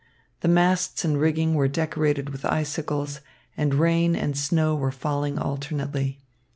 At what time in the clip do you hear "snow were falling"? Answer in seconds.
4.35-5.37